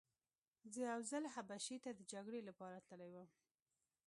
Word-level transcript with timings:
زه 0.73 0.79
یو 0.91 0.99
ځل 1.11 1.23
حبشې 1.33 1.77
ته 1.83 1.89
د 1.95 2.01
جګړې 2.11 2.41
لپاره 2.49 2.83
تللی 2.87 3.11
وم. 3.13 3.29